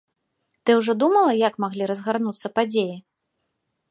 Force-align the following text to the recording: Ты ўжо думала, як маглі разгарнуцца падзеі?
Ты 0.67 0.71
ўжо 0.79 0.95
думала, 1.03 1.35
як 1.47 1.53
маглі 1.65 1.89
разгарнуцца 1.91 2.47
падзеі? 2.57 2.95